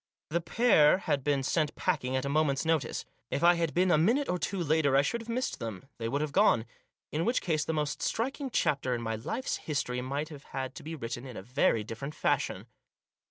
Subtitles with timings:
[0.31, 3.05] The pair had been sent packing at a moment's notice.
[3.29, 6.09] If I had been a minute or two later I should have missed them; they
[6.09, 6.65] would have gone.
[7.11, 10.81] In which case the most striking chapter in my life's history might have had to
[10.81, 12.65] be written in a very different fashion.